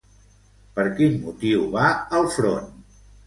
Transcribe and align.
Per 0.77 0.85
quin 0.99 1.19
motiu 1.27 1.67
va 1.75 1.91
al 2.21 2.27
front? 2.39 2.73